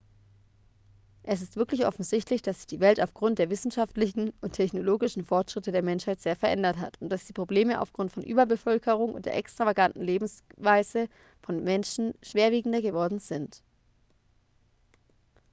es 1.21 1.43
ist 1.43 1.57
wirklich 1.57 1.85
offensichtlich 1.85 2.41
dass 2.41 2.57
sich 2.57 2.65
die 2.65 2.79
welt 2.79 2.99
aufgrund 3.01 3.37
der 3.37 3.51
wissenschaftlichen 3.51 4.33
und 4.41 4.53
technologischen 4.53 5.23
fortschritte 5.23 5.71
der 5.71 5.83
menschheit 5.83 6.19
sehr 6.19 6.35
verändert 6.35 6.77
hat 6.77 6.99
und 7.03 7.09
dass 7.09 7.25
die 7.25 7.33
probleme 7.33 7.79
aufgrund 7.79 8.11
von 8.11 8.23
überbevölkerung 8.23 9.13
und 9.13 9.27
der 9.27 9.35
extravaganten 9.35 10.01
lebensweise 10.01 11.07
der 11.47 11.55
menschen 11.55 12.13
schwerwiegender 12.23 12.81
geworden 12.81 13.19
sind 13.19 13.61